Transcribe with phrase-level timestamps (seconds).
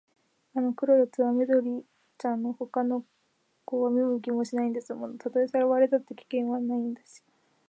[0.55, 1.85] あの黒いやつは緑
[2.17, 3.05] ちゃんのほかの
[3.65, 5.15] 子は見向きもしないんですもの。
[5.19, 7.21] たとえさらわれたって、危険はないんだし、